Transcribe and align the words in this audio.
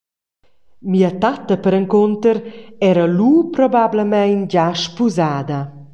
Mia 0.93 1.11
tatta 1.11 1.55
perencunter 1.65 2.37
era 2.89 3.05
lu 3.15 3.31
probablamein 3.55 4.41
gia 4.51 4.67
spusada. 4.83 5.59